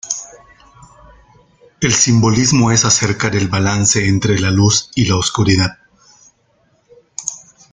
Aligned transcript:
El 1.79 1.93
simbolismo 1.93 2.71
es 2.71 2.85
acerca 2.85 3.29
del 3.29 3.49
balance 3.49 4.07
entre 4.07 4.39
la 4.39 4.49
luz 4.49 4.89
y 4.95 5.05
la 5.05 5.15
oscuridad. 5.15 5.77